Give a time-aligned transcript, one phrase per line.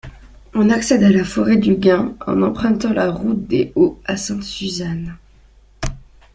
[0.55, 5.15] On accède à la forêt Dugain en empruntant la route des Hauts à Sainte-Suzanne.